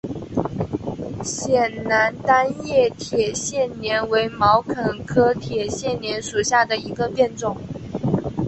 [1.23, 7.55] 陕南单叶铁线莲为毛茛科铁线莲属下的一个变种。